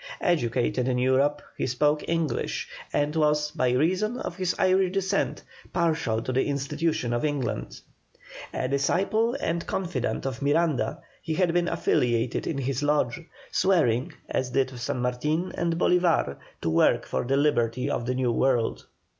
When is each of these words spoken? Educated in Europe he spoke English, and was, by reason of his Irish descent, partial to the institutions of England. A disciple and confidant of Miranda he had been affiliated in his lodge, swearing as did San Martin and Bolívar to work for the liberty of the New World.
Educated 0.21 0.87
in 0.87 0.97
Europe 0.97 1.43
he 1.55 1.67
spoke 1.67 2.09
English, 2.09 2.67
and 2.91 3.15
was, 3.15 3.51
by 3.51 3.69
reason 3.69 4.17
of 4.17 4.35
his 4.35 4.55
Irish 4.57 4.93
descent, 4.93 5.43
partial 5.73 6.23
to 6.23 6.33
the 6.33 6.43
institutions 6.43 7.13
of 7.13 7.23
England. 7.23 7.79
A 8.51 8.67
disciple 8.67 9.35
and 9.39 9.67
confidant 9.67 10.25
of 10.25 10.41
Miranda 10.41 11.03
he 11.21 11.35
had 11.35 11.53
been 11.53 11.67
affiliated 11.67 12.47
in 12.47 12.57
his 12.57 12.81
lodge, 12.81 13.21
swearing 13.51 14.11
as 14.27 14.49
did 14.49 14.71
San 14.79 15.01
Martin 15.03 15.51
and 15.55 15.77
Bolívar 15.77 16.37
to 16.61 16.69
work 16.71 17.05
for 17.05 17.23
the 17.23 17.37
liberty 17.37 17.87
of 17.87 18.07
the 18.07 18.15
New 18.15 18.31
World. 18.31 18.87